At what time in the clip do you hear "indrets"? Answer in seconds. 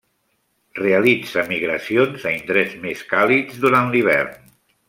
2.39-2.75